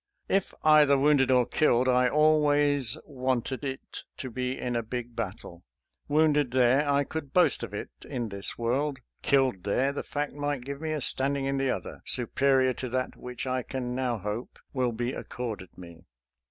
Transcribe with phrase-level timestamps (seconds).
[0.27, 5.63] If either wounded or killed, I always wanted it to be in a big battle.
[6.07, 10.65] Wounded there, I could boast of it in this world; killed there, the fact might
[10.65, 14.57] give me a standing in the other, superior to that which I can now hope
[14.73, 16.07] will be accorded me.